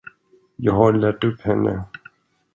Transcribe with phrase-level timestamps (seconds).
[0.55, 1.83] Jag har lärt upp henne.